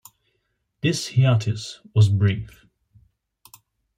This 0.81 1.09
hiatus 1.09 1.79
was 1.93 2.09
brief. 2.09 2.65